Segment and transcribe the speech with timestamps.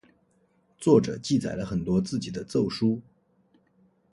[0.79, 2.99] 作者记载了很多自己的奏疏。